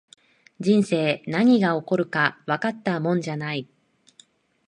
[0.59, 3.69] 人生、何が起こるかわかったもんじゃない